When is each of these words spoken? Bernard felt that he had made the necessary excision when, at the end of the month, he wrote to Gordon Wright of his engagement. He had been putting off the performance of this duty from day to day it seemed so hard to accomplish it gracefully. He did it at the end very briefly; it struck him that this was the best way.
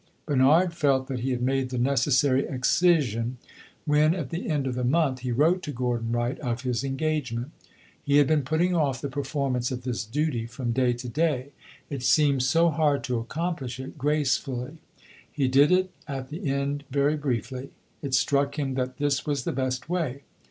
Bernard 0.25 0.73
felt 0.73 1.05
that 1.05 1.19
he 1.19 1.29
had 1.29 1.43
made 1.43 1.69
the 1.69 1.77
necessary 1.77 2.47
excision 2.47 3.37
when, 3.85 4.15
at 4.15 4.31
the 4.31 4.49
end 4.49 4.65
of 4.65 4.73
the 4.73 4.83
month, 4.83 5.19
he 5.19 5.31
wrote 5.31 5.61
to 5.61 5.71
Gordon 5.71 6.11
Wright 6.11 6.39
of 6.39 6.63
his 6.63 6.83
engagement. 6.83 7.51
He 8.03 8.17
had 8.17 8.25
been 8.25 8.41
putting 8.41 8.73
off 8.75 8.99
the 8.99 9.11
performance 9.11 9.69
of 9.71 9.83
this 9.83 10.03
duty 10.03 10.47
from 10.47 10.71
day 10.71 10.93
to 10.93 11.07
day 11.07 11.51
it 11.91 12.01
seemed 12.01 12.41
so 12.41 12.71
hard 12.71 13.03
to 13.03 13.19
accomplish 13.19 13.79
it 13.79 13.95
gracefully. 13.99 14.79
He 15.31 15.47
did 15.47 15.71
it 15.71 15.91
at 16.07 16.29
the 16.29 16.49
end 16.49 16.83
very 16.89 17.15
briefly; 17.15 17.69
it 18.01 18.15
struck 18.15 18.57
him 18.57 18.73
that 18.73 18.97
this 18.97 19.27
was 19.27 19.43
the 19.43 19.51
best 19.51 19.87
way. 19.87 20.23